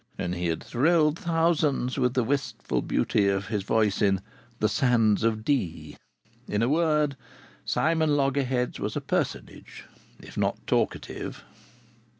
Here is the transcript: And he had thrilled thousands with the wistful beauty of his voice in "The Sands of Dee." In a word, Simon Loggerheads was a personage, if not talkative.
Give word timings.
And 0.17 0.33
he 0.33 0.47
had 0.47 0.63
thrilled 0.63 1.19
thousands 1.19 1.99
with 1.99 2.15
the 2.15 2.23
wistful 2.23 2.81
beauty 2.81 3.27
of 3.29 3.49
his 3.49 3.61
voice 3.61 4.01
in 4.01 4.19
"The 4.57 4.67
Sands 4.67 5.21
of 5.23 5.45
Dee." 5.45 5.95
In 6.47 6.63
a 6.63 6.69
word, 6.69 7.15
Simon 7.65 8.17
Loggerheads 8.17 8.79
was 8.79 8.95
a 8.95 8.99
personage, 9.01 9.85
if 10.19 10.35
not 10.37 10.57
talkative. 10.65 11.43